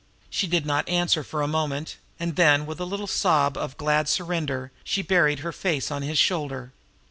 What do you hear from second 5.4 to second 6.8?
her face on his shoulder.